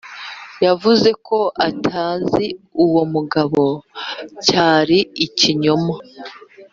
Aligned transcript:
yavuze 0.65 1.09
ko 1.27 1.39
atazi 1.67 2.45
uwo 2.85 3.03
mugabo, 3.13 3.63
cyari 4.45 4.99
ikinyoma. 5.25 5.95